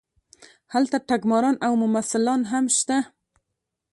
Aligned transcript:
هلته 0.73 0.97
ټګماران 1.07 1.55
او 1.65 1.73
ممثلان 1.83 2.41
هم 2.51 2.65
شته. 2.77 2.97